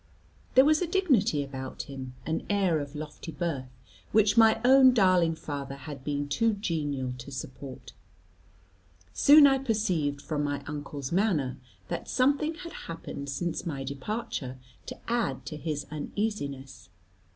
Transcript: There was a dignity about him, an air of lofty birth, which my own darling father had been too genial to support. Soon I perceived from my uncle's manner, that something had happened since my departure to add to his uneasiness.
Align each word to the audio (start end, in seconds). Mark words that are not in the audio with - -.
There 0.55 0.65
was 0.65 0.81
a 0.81 0.87
dignity 0.87 1.43
about 1.43 1.83
him, 1.83 2.15
an 2.25 2.43
air 2.49 2.79
of 2.79 2.95
lofty 2.95 3.31
birth, 3.31 3.69
which 4.11 4.35
my 4.35 4.59
own 4.65 4.95
darling 4.95 5.35
father 5.35 5.75
had 5.75 6.03
been 6.03 6.27
too 6.27 6.55
genial 6.55 7.13
to 7.19 7.29
support. 7.29 7.93
Soon 9.13 9.45
I 9.45 9.59
perceived 9.59 10.19
from 10.19 10.43
my 10.43 10.63
uncle's 10.65 11.11
manner, 11.11 11.57
that 11.89 12.09
something 12.09 12.55
had 12.55 12.73
happened 12.89 13.29
since 13.29 13.67
my 13.67 13.83
departure 13.83 14.57
to 14.87 14.97
add 15.07 15.45
to 15.45 15.55
his 15.55 15.85
uneasiness. 15.91 16.89